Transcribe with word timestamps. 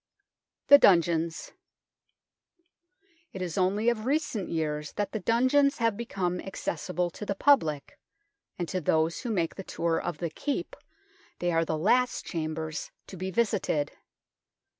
THE 0.65 0.79
DUNGEONS 0.79 1.51
It 3.33 3.39
is 3.43 3.55
only 3.55 3.87
of 3.87 4.07
recent 4.07 4.49
years 4.49 4.93
that 4.93 5.11
the 5.11 5.19
dungeons 5.19 5.77
have 5.77 5.95
become 5.95 6.41
accessible 6.41 7.11
to 7.11 7.23
the 7.23 7.35
public, 7.35 7.99
and 8.57 8.67
to 8.67 8.81
those 8.81 9.19
who 9.19 9.29
make 9.29 9.53
the 9.53 9.63
tour 9.63 10.01
of 10.01 10.17
the 10.17 10.31
Keep 10.31 10.75
they 11.37 11.51
are 11.51 11.65
the 11.65 11.77
last 11.77 12.25
chambers 12.25 12.89
to 13.05 13.15
be 13.15 13.29
visited. 13.29 13.91